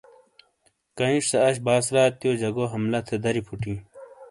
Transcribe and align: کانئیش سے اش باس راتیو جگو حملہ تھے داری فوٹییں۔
کانئیش 0.97 1.23
سے 1.31 1.37
اش 1.47 1.55
باس 1.65 1.85
راتیو 1.95 2.31
جگو 2.41 2.65
حملہ 2.73 2.99
تھے 3.07 3.15
داری 3.23 3.41
فوٹییں۔ 3.47 3.79